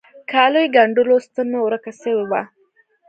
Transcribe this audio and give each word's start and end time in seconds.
کاليو 0.31 0.71
ګنډلو 0.75 1.15
ستن 1.25 1.45
مي 1.51 1.59
ورکه 1.63 1.91
سوي 2.01 2.25
وه. 2.31 2.41